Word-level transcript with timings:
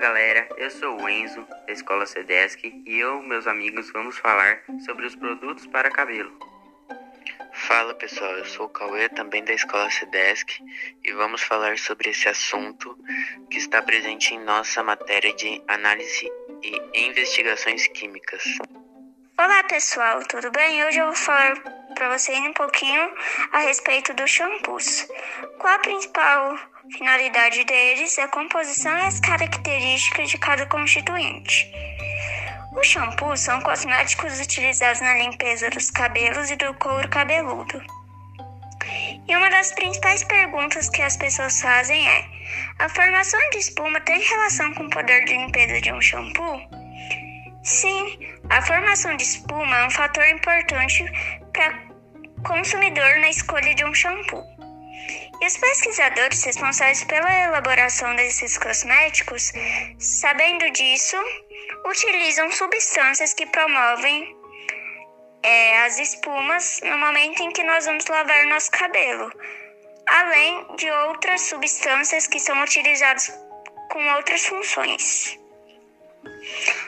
galera, 0.00 0.48
eu 0.56 0.70
sou 0.70 0.98
o 0.98 1.08
Enzo, 1.10 1.46
da 1.66 1.72
Escola 1.74 2.06
Cedesc, 2.06 2.64
e 2.86 2.98
eu 2.98 3.22
e 3.22 3.26
meus 3.28 3.46
amigos 3.46 3.90
vamos 3.92 4.16
falar 4.16 4.62
sobre 4.86 5.04
os 5.04 5.14
produtos 5.14 5.66
para 5.66 5.90
cabelo. 5.90 6.32
Fala 7.52 7.92
pessoal, 7.92 8.30
eu 8.32 8.46
sou 8.46 8.64
o 8.64 8.68
Cauê, 8.70 9.10
também 9.10 9.44
da 9.44 9.52
Escola 9.52 9.90
Cedesc, 9.90 10.58
e 11.04 11.12
vamos 11.12 11.42
falar 11.42 11.76
sobre 11.76 12.08
esse 12.08 12.30
assunto 12.30 12.96
que 13.50 13.58
está 13.58 13.82
presente 13.82 14.34
em 14.34 14.40
nossa 14.40 14.82
matéria 14.82 15.34
de 15.34 15.62
análise 15.68 16.32
e 16.62 17.06
investigações 17.06 17.86
químicas. 17.88 18.42
Olá 19.36 19.62
pessoal, 19.64 20.22
tudo 20.26 20.50
bem? 20.50 20.82
Hoje 20.82 20.98
eu 20.98 21.06
vou 21.06 21.14
falar 21.14 21.79
para 22.00 22.16
vocês 22.16 22.38
um 22.38 22.54
pouquinho 22.54 23.12
a 23.52 23.58
respeito 23.58 24.14
dos 24.14 24.30
shampoos. 24.30 25.06
Qual 25.58 25.74
a 25.74 25.78
principal 25.80 26.58
finalidade 26.96 27.62
deles, 27.64 28.18
a 28.18 28.26
composição 28.28 28.96
e 28.96 29.02
as 29.02 29.20
características 29.20 30.30
de 30.30 30.38
cada 30.38 30.64
constituinte. 30.64 31.70
Os 32.72 32.86
shampoos 32.86 33.40
são 33.40 33.60
cosméticos 33.60 34.40
utilizados 34.40 35.02
na 35.02 35.14
limpeza 35.18 35.68
dos 35.68 35.90
cabelos 35.90 36.50
e 36.50 36.56
do 36.56 36.72
couro 36.74 37.06
cabeludo. 37.10 37.82
E 39.28 39.36
uma 39.36 39.50
das 39.50 39.70
principais 39.72 40.24
perguntas 40.24 40.88
que 40.88 41.02
as 41.02 41.18
pessoas 41.18 41.60
fazem 41.60 42.08
é: 42.08 42.24
a 42.78 42.88
formação 42.88 43.40
de 43.50 43.58
espuma 43.58 44.00
tem 44.00 44.18
relação 44.18 44.72
com 44.72 44.84
o 44.84 44.90
poder 44.90 45.26
de 45.26 45.34
limpeza 45.34 45.78
de 45.82 45.92
um 45.92 46.00
shampoo? 46.00 46.62
Sim, 47.62 48.18
a 48.48 48.62
formação 48.62 49.14
de 49.18 49.22
espuma 49.22 49.76
é 49.76 49.86
um 49.86 49.90
fator 49.90 50.26
importante 50.28 51.04
para 51.52 51.89
consumidor 52.46 53.18
na 53.18 53.30
escolha 53.30 53.74
de 53.74 53.84
um 53.84 53.94
shampoo. 53.94 54.44
E 55.40 55.46
os 55.46 55.56
pesquisadores 55.56 56.44
responsáveis 56.44 57.02
pela 57.04 57.32
elaboração 57.32 58.14
desses 58.14 58.58
cosméticos, 58.58 59.52
sabendo 59.98 60.70
disso, 60.70 61.16
utilizam 61.86 62.50
substâncias 62.52 63.32
que 63.32 63.46
promovem 63.46 64.36
é, 65.42 65.82
as 65.82 65.98
espumas 65.98 66.80
no 66.82 66.98
momento 66.98 67.42
em 67.42 67.50
que 67.52 67.62
nós 67.62 67.86
vamos 67.86 68.06
lavar 68.06 68.46
nosso 68.46 68.70
cabelo, 68.70 69.32
além 70.06 70.76
de 70.76 70.90
outras 70.90 71.40
substâncias 71.42 72.26
que 72.26 72.38
são 72.38 72.62
utilizadas 72.62 73.32
com 73.90 74.14
outras 74.14 74.44
funções. 74.44 75.38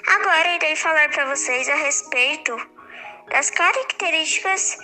Agora 0.07 0.57
irei 0.57 0.77
falar 0.77 1.09
para 1.11 1.25
vocês 1.27 1.69
a 1.69 1.75
respeito 1.75 2.55
das 3.31 3.49
características 3.51 4.79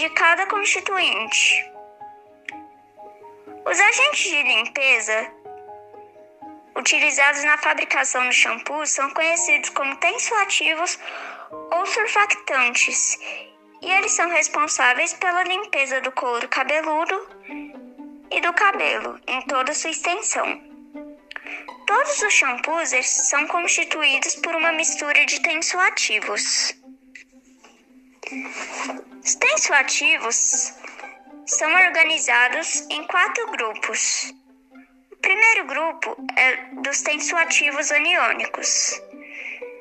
de 0.00 0.08
cada 0.10 0.46
constituinte. 0.46 1.70
Os 3.66 3.78
agentes 3.78 4.30
de 4.30 4.42
limpeza 4.42 5.30
utilizados 6.74 7.44
na 7.44 7.58
fabricação 7.58 8.26
do 8.26 8.32
shampoo 8.32 8.86
são 8.86 9.10
conhecidos 9.10 9.68
como 9.68 9.94
tensoativos 9.96 10.98
ou 11.70 11.84
surfactantes, 11.84 13.18
e 13.82 13.90
eles 13.90 14.12
são 14.12 14.30
responsáveis 14.30 15.12
pela 15.12 15.44
limpeza 15.44 16.00
do 16.00 16.10
couro 16.12 16.48
cabeludo 16.48 17.28
e 18.30 18.40
do 18.40 18.54
cabelo 18.54 19.20
em 19.26 19.42
toda 19.42 19.74
sua 19.74 19.90
extensão. 19.90 20.62
Todos 21.86 22.22
os 22.22 22.32
shampoos 22.32 22.90
são 23.04 23.46
constituídos 23.48 24.36
por 24.36 24.54
uma 24.54 24.72
mistura 24.72 25.26
de 25.26 25.42
tensoativos. 25.42 26.74
Os 29.22 29.34
tensoativos 29.34 30.72
são 31.46 31.70
organizados 31.74 32.86
em 32.88 33.06
quatro 33.06 33.50
grupos. 33.50 34.32
O 35.12 35.16
primeiro 35.16 35.66
grupo 35.66 36.16
é 36.36 36.56
dos 36.80 37.02
tensoativos 37.02 37.92
aniônicos. 37.92 38.98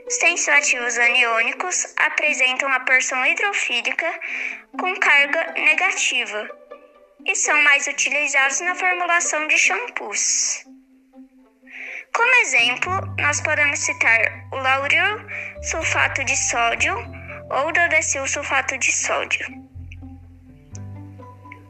Os 0.06 0.18
tensoativos 0.18 0.98
aniônicos 0.98 1.94
apresentam 1.96 2.70
a 2.74 2.82
porção 2.82 3.26
hidrofílica 3.26 4.20
com 4.78 4.94
carga 5.00 5.54
negativa 5.54 6.50
e 7.26 7.34
são 7.34 7.62
mais 7.64 7.88
utilizados 7.88 8.60
na 8.60 8.76
formulação 8.76 9.48
de 9.48 9.58
shampoos. 9.58 10.66
Como 12.14 12.36
exemplo, 12.42 12.92
nós 13.20 13.40
podemos 13.40 13.80
citar 13.80 14.50
o 14.52 14.58
lauril 14.58 15.20
sulfato 15.62 16.26
de 16.26 16.36
sódio 16.36 17.19
ou 17.50 17.72
dodecil 17.72 18.28
sulfato 18.28 18.78
de 18.78 18.92
sódio. 18.92 19.70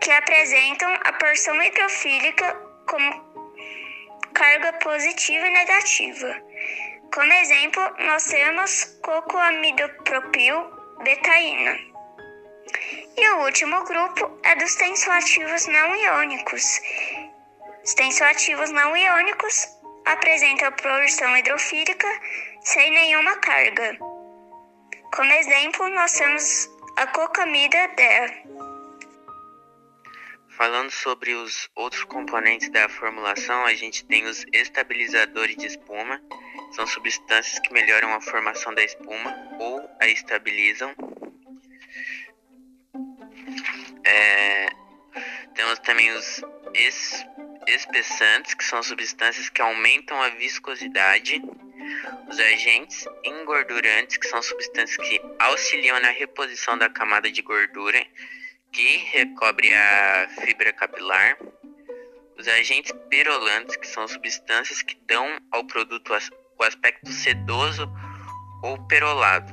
que 0.00 0.10
apresentam 0.10 0.90
a 1.04 1.12
porção 1.12 1.62
hidrofílica 1.62 2.54
como 2.88 3.12
carga 4.32 4.72
positiva 4.78 5.46
e 5.46 5.50
negativa. 5.50 6.34
Como 7.12 7.30
exemplo, 7.30 7.82
nós 8.06 8.24
temos 8.24 8.84
cocoamidopropil 9.02 10.56
betaína. 11.04 11.78
E 13.18 13.28
o 13.32 13.44
último 13.44 13.84
grupo 13.84 14.40
é 14.44 14.54
dos 14.54 14.74
tensoativos 14.76 15.66
não 15.66 15.94
iônicos. 15.94 16.80
Os 17.84 17.92
tensoativos 17.92 18.70
não 18.70 18.96
iônicos 18.96 19.68
apresentam 20.06 20.68
a 20.68 20.72
porção 20.72 21.36
hidrofílica 21.36 22.08
sem 22.62 22.90
nenhuma 22.92 23.36
carga. 23.40 24.19
Como 25.14 25.32
exemplo, 25.32 25.88
nós 25.88 26.12
temos 26.12 26.70
a 26.96 27.06
cocamida 27.08 27.88
DEA. 27.96 28.44
Falando 30.50 30.90
sobre 30.90 31.34
os 31.34 31.68
outros 31.74 32.04
componentes 32.04 32.68
da 32.68 32.88
formulação, 32.88 33.64
a 33.64 33.74
gente 33.74 34.04
tem 34.04 34.24
os 34.26 34.44
estabilizadores 34.52 35.56
de 35.56 35.66
espuma, 35.66 36.20
são 36.72 36.86
substâncias 36.86 37.58
que 37.58 37.72
melhoram 37.72 38.14
a 38.14 38.20
formação 38.20 38.72
da 38.74 38.82
espuma 38.84 39.34
ou 39.58 39.90
a 40.00 40.06
estabilizam. 40.06 40.94
É, 44.04 44.68
temos 45.54 45.78
também 45.80 46.10
os 46.12 46.42
es, 46.74 47.26
espessantes, 47.66 48.54
que 48.54 48.64
são 48.64 48.82
substâncias 48.82 49.48
que 49.48 49.60
aumentam 49.60 50.20
a 50.22 50.28
viscosidade. 50.30 51.42
Os 52.28 52.38
agentes 52.38 53.06
engordurantes, 53.24 54.16
que 54.16 54.26
são 54.26 54.42
substâncias 54.42 54.96
que 55.08 55.20
auxiliam 55.38 55.98
na 56.00 56.10
reposição 56.10 56.78
da 56.78 56.88
camada 56.88 57.30
de 57.30 57.42
gordura 57.42 58.04
que 58.72 58.98
recobre 59.12 59.74
a 59.74 60.28
fibra 60.40 60.72
capilar, 60.72 61.36
os 62.38 62.48
agentes 62.48 62.92
perolantes, 63.10 63.76
que 63.76 63.86
são 63.86 64.06
substâncias 64.08 64.82
que 64.82 64.96
dão 65.06 65.38
ao 65.50 65.64
produto 65.64 66.12
o 66.58 66.62
aspecto 66.64 67.10
sedoso 67.10 67.90
ou 68.62 68.78
perolado. 68.86 69.52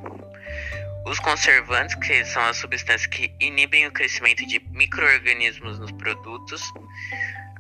Os 1.06 1.20
conservantes, 1.20 1.96
que 1.96 2.26
são 2.26 2.44
as 2.44 2.58
substâncias 2.58 3.08
que 3.08 3.34
inibem 3.40 3.88
o 3.88 3.92
crescimento 3.92 4.46
de 4.46 4.60
microorganismos 4.72 5.80
nos 5.80 5.92
produtos. 5.94 6.62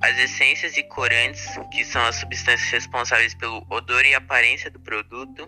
As 0.01 0.17
essências 0.19 0.77
e 0.77 0.83
corantes, 0.83 1.47
que 1.71 1.83
são 1.83 2.03
as 2.05 2.17
substâncias 2.17 2.69
responsáveis 2.69 3.33
pelo 3.33 3.65
odor 3.69 4.05
e 4.05 4.13
aparência 4.13 4.69
do 4.69 4.79
produto. 4.79 5.47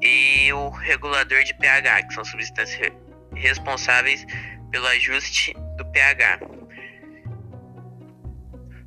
E 0.00 0.52
o 0.52 0.68
regulador 0.68 1.42
de 1.44 1.54
pH, 1.54 2.02
que 2.02 2.14
são 2.14 2.24
substâncias 2.24 2.92
responsáveis 3.34 4.26
pelo 4.70 4.86
ajuste 4.88 5.54
do 5.76 5.84
pH. 5.92 6.40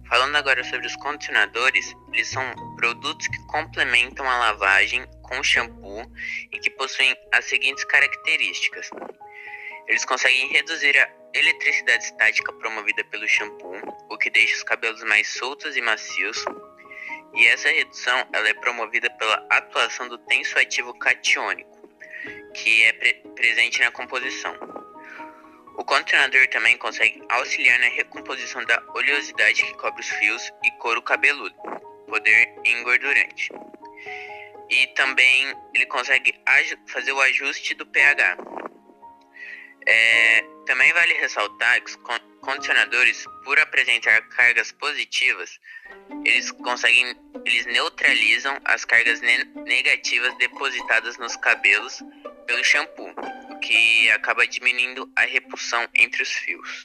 Falando 0.08 0.36
agora 0.36 0.64
sobre 0.64 0.86
os 0.86 0.96
condicionadores, 0.98 1.94
eles 2.14 2.28
são 2.28 2.44
produtos 2.76 3.28
que 3.28 3.48
complementam 3.48 4.30
a 4.30 4.38
lavagem 4.38 5.04
com 5.24 5.42
shampoo 5.44 6.10
e 6.52 6.60
que 6.60 6.70
possuem 6.70 7.16
as 7.34 7.46
seguintes 7.46 7.84
características. 7.86 8.90
Eles 9.88 10.06
conseguem 10.06 10.52
reduzir 10.52 10.98
a 11.00 11.10
eletricidade 11.38 12.06
estática 12.06 12.52
promovida 12.54 13.04
pelo 13.06 13.28
shampoo, 13.28 13.80
o 14.10 14.18
que 14.18 14.30
deixa 14.30 14.56
os 14.56 14.64
cabelos 14.64 15.04
mais 15.04 15.28
soltos 15.28 15.76
e 15.76 15.82
macios. 15.82 16.44
E 17.34 17.46
essa 17.48 17.68
redução 17.70 18.26
ela 18.32 18.48
é 18.48 18.54
promovida 18.54 19.10
pela 19.10 19.46
atuação 19.50 20.08
do 20.08 20.18
tensoativo 20.18 20.94
catiônico, 20.98 21.90
que 22.54 22.84
é 22.84 22.94
pre 22.94 23.14
presente 23.36 23.82
na 23.82 23.92
composição. 23.92 24.58
O 25.78 25.84
condicionador 25.84 26.48
também 26.48 26.78
consegue 26.78 27.22
auxiliar 27.30 27.78
na 27.80 27.88
recomposição 27.88 28.64
da 28.64 28.82
oleosidade 28.96 29.62
que 29.62 29.74
cobre 29.74 30.00
os 30.00 30.10
fios 30.10 30.50
e 30.64 30.72
couro 30.80 31.02
cabeludo. 31.02 31.56
poder 32.08 32.54
engordurante. 32.64 33.50
E 34.70 34.88
também 34.96 35.54
ele 35.74 35.86
consegue 35.88 36.34
fazer 36.88 37.12
o 37.12 37.20
ajuste 37.20 37.74
do 37.74 37.86
pH. 37.86 38.38
É, 39.88 40.55
também 40.66 40.92
vale 40.94 41.14
ressaltar 41.14 41.82
que 41.82 41.92
os 41.92 42.00
condicionadores, 42.42 43.26
por 43.44 43.60
apresentar 43.60 44.22
cargas 44.30 44.72
positivas, 44.72 45.60
eles 46.24 46.52
conseguem, 46.52 47.16
eles 47.46 47.66
neutralizam 47.68 48.58
as 48.66 48.84
cargas 48.86 49.22
ne 49.22 49.44
negativas 49.64 50.36
depositadas 50.38 51.18
nos 51.18 51.36
cabelos 51.38 52.02
pelo 52.46 52.64
shampoo, 52.64 53.14
o 53.50 53.60
que 53.60 54.10
acaba 54.12 54.48
diminuindo 54.48 55.12
a 55.16 55.22
repulsão 55.22 55.88
entre 55.94 56.24
os 56.24 56.32
fios. 56.32 56.84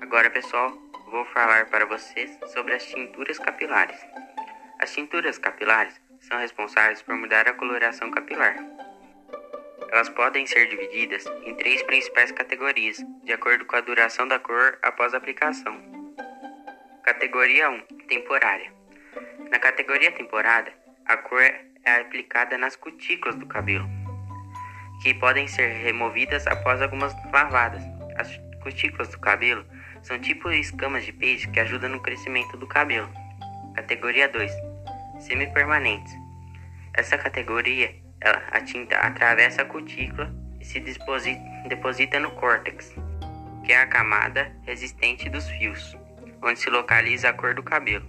Agora, 0.00 0.30
pessoal, 0.30 0.70
vou 1.10 1.24
falar 1.26 1.66
para 1.66 1.86
vocês 1.86 2.30
sobre 2.52 2.74
as 2.74 2.84
tinturas 2.86 3.38
capilares. 3.38 3.98
As 4.78 4.92
tinturas 4.92 5.38
capilares 5.38 5.94
são 6.20 6.38
responsáveis 6.38 7.02
por 7.02 7.14
mudar 7.16 7.48
a 7.48 7.52
coloração 7.54 8.10
capilar. 8.10 8.56
Elas 9.90 10.08
podem 10.08 10.46
ser 10.46 10.68
divididas 10.68 11.24
em 11.44 11.54
três 11.54 11.82
principais 11.82 12.32
categorias, 12.32 12.98
de 13.24 13.32
acordo 13.32 13.64
com 13.64 13.76
a 13.76 13.80
duração 13.80 14.26
da 14.26 14.38
cor 14.38 14.78
após 14.82 15.14
a 15.14 15.18
aplicação. 15.18 15.80
Categoria 17.02 17.70
1 17.70 17.80
Temporária 18.08 18.72
Na 19.50 19.58
categoria 19.58 20.10
temporada, 20.12 20.72
a 21.06 21.16
cor 21.16 21.42
é 21.42 22.00
aplicada 22.00 22.56
nas 22.56 22.76
cutículas 22.76 23.36
do 23.36 23.46
cabelo, 23.46 23.88
que 25.02 25.14
podem 25.14 25.46
ser 25.46 25.68
removidas 25.68 26.46
após 26.46 26.80
algumas 26.80 27.14
lavadas. 27.32 27.82
As 28.16 28.28
cutículas 28.62 29.08
do 29.08 29.18
cabelo 29.18 29.64
são 30.02 30.18
tipo 30.18 30.50
escamas 30.50 31.04
de 31.04 31.12
peixe 31.12 31.48
que 31.48 31.60
ajudam 31.60 31.90
no 31.90 32.00
crescimento 32.00 32.56
do 32.56 32.66
cabelo. 32.66 33.10
Categoria 33.74 34.28
2 34.28 34.50
Semipermanentes 35.20 36.12
Essa 36.94 37.18
categoria 37.18 38.03
a 38.30 38.60
tinta 38.60 38.96
atravessa 38.98 39.62
a 39.62 39.64
cutícula 39.64 40.32
e 40.60 40.64
se 40.64 40.80
deposita 41.68 42.18
no 42.18 42.30
córtex, 42.32 42.94
que 43.64 43.72
é 43.72 43.80
a 43.80 43.86
camada 43.86 44.54
resistente 44.64 45.28
dos 45.28 45.48
fios, 45.50 45.96
onde 46.42 46.58
se 46.58 46.70
localiza 46.70 47.28
a 47.28 47.32
cor 47.32 47.54
do 47.54 47.62
cabelo. 47.62 48.06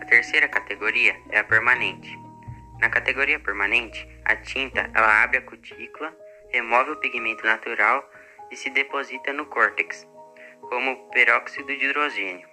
A 0.00 0.04
terceira 0.04 0.48
categoria 0.48 1.16
é 1.30 1.38
a 1.38 1.44
permanente. 1.44 2.18
Na 2.80 2.88
categoria 2.88 3.38
permanente, 3.38 4.08
a 4.24 4.34
tinta 4.34 4.90
ela 4.94 5.22
abre 5.22 5.38
a 5.38 5.42
cutícula, 5.42 6.16
remove 6.50 6.90
o 6.90 6.96
pigmento 6.96 7.44
natural 7.44 8.08
e 8.50 8.56
se 8.56 8.70
deposita 8.70 9.32
no 9.32 9.46
córtex, 9.46 10.08
como 10.62 11.08
peróxido 11.10 11.68
de 11.68 11.84
hidrogênio. 11.84 12.48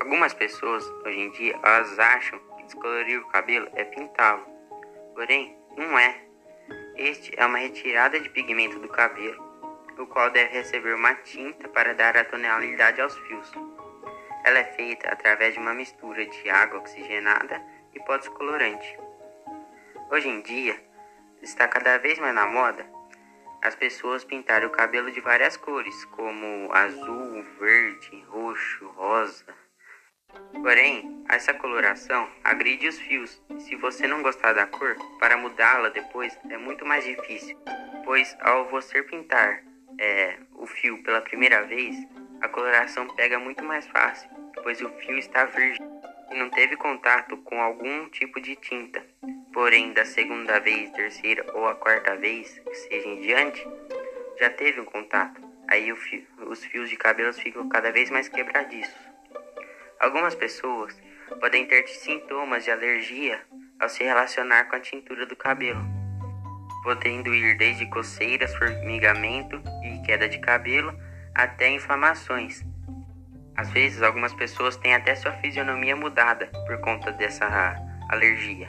Algumas 0.00 0.32
pessoas 0.32 0.86
hoje 1.04 1.20
em 1.20 1.30
dia 1.32 1.58
elas 1.62 1.98
acham 1.98 2.40
descolorir 2.66 3.20
o 3.20 3.28
cabelo 3.28 3.68
é 3.74 3.84
pintá-lo. 3.84 4.46
Porém, 5.14 5.56
não 5.76 5.98
é. 5.98 6.22
Este 6.96 7.32
é 7.36 7.46
uma 7.46 7.58
retirada 7.58 8.20
de 8.20 8.28
pigmento 8.28 8.78
do 8.78 8.88
cabelo, 8.88 9.42
o 9.98 10.06
qual 10.06 10.30
deve 10.30 10.52
receber 10.52 10.94
uma 10.94 11.14
tinta 11.14 11.68
para 11.68 11.94
dar 11.94 12.16
a 12.16 12.24
tonalidade 12.24 13.00
aos 13.00 13.16
fios. 13.18 13.50
Ela 14.44 14.58
é 14.58 14.64
feita 14.64 15.08
através 15.08 15.54
de 15.54 15.60
uma 15.60 15.74
mistura 15.74 16.24
de 16.26 16.50
água 16.50 16.80
oxigenada 16.80 17.62
e 17.94 18.00
pó 18.00 18.16
descolorante. 18.16 18.98
Hoje 20.10 20.28
em 20.28 20.40
dia, 20.42 20.80
está 21.42 21.66
cada 21.66 21.98
vez 21.98 22.18
mais 22.18 22.34
na 22.34 22.46
moda 22.46 22.96
as 23.62 23.74
pessoas 23.74 24.24
pintarem 24.24 24.68
o 24.68 24.70
cabelo 24.70 25.10
de 25.10 25.20
várias 25.20 25.56
cores, 25.56 26.04
como 26.06 26.72
azul, 26.72 27.42
verde, 27.58 28.24
roxo, 28.28 28.86
rosa. 28.90 29.44
Porém, 30.62 31.24
essa 31.28 31.52
coloração 31.54 32.28
agride 32.42 32.88
os 32.88 32.98
fios. 32.98 33.42
Se 33.58 33.76
você 33.76 34.06
não 34.06 34.22
gostar 34.22 34.52
da 34.52 34.66
cor, 34.66 34.96
para 35.18 35.36
mudá-la 35.36 35.88
depois 35.88 36.36
é 36.48 36.56
muito 36.56 36.84
mais 36.84 37.04
difícil, 37.04 37.58
pois 38.04 38.36
ao 38.40 38.68
você 38.68 39.02
pintar 39.02 39.62
é, 39.98 40.38
o 40.54 40.66
fio 40.66 41.02
pela 41.02 41.20
primeira 41.20 41.62
vez, 41.62 41.96
a 42.40 42.48
coloração 42.48 43.08
pega 43.08 43.38
muito 43.38 43.64
mais 43.64 43.86
fácil, 43.86 44.28
pois 44.62 44.80
o 44.80 44.88
fio 44.90 45.18
está 45.18 45.44
virgem 45.46 45.86
e 46.30 46.34
não 46.36 46.50
teve 46.50 46.76
contato 46.76 47.36
com 47.38 47.60
algum 47.60 48.08
tipo 48.08 48.40
de 48.40 48.56
tinta. 48.56 49.04
Porém, 49.52 49.92
da 49.92 50.04
segunda 50.04 50.60
vez, 50.60 50.90
terceira 50.90 51.44
ou 51.54 51.66
a 51.66 51.74
quarta 51.74 52.14
vez, 52.16 52.58
que 52.58 52.74
seja 52.74 53.08
em 53.08 53.20
diante, 53.20 53.66
já 54.38 54.50
teve 54.50 54.80
um 54.80 54.84
contato. 54.84 55.40
Aí 55.68 55.94
fio, 55.96 56.26
os 56.46 56.64
fios 56.64 56.90
de 56.90 56.96
cabelos 56.96 57.38
ficam 57.38 57.68
cada 57.68 57.90
vez 57.90 58.10
mais 58.10 58.28
quebradiços. 58.28 59.15
Algumas 60.06 60.36
pessoas 60.36 60.96
podem 61.40 61.66
ter 61.66 61.84
sintomas 61.88 62.62
de 62.62 62.70
alergia 62.70 63.40
ao 63.80 63.88
se 63.88 64.04
relacionar 64.04 64.66
com 64.66 64.76
a 64.76 64.80
tintura 64.80 65.26
do 65.26 65.34
cabelo, 65.34 65.84
podendo 66.84 67.34
ir 67.34 67.58
desde 67.58 67.86
coceiras, 67.86 68.54
formigamento 68.54 69.60
e 69.82 70.06
queda 70.06 70.28
de 70.28 70.38
cabelo 70.38 70.96
até 71.34 71.70
inflamações. 71.70 72.64
Às 73.56 73.68
vezes, 73.70 74.00
algumas 74.00 74.32
pessoas 74.32 74.76
têm 74.76 74.94
até 74.94 75.12
sua 75.16 75.32
fisionomia 75.32 75.96
mudada 75.96 76.46
por 76.68 76.80
conta 76.80 77.10
dessa 77.10 77.74
alergia. 78.08 78.68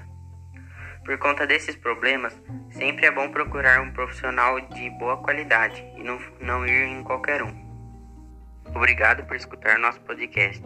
Por 1.05 1.19
conta 1.19 1.45
desses 1.45 1.75
problemas, 1.75 2.35
sempre 2.71 3.05
é 3.05 3.11
bom 3.11 3.29
procurar 3.29 3.79
um 3.81 3.93
profissional 3.93 4.59
de 4.59 4.89
boa 4.97 5.17
qualidade 5.17 5.85
e 5.95 6.03
não, 6.03 6.19
não 6.41 6.65
ir 6.65 6.87
em 6.87 7.03
qualquer 7.03 7.43
um. 7.43 7.67
Obrigado 8.73 9.23
por 9.27 9.35
escutar 9.35 9.77
nosso 9.77 10.01
podcast. 10.01 10.65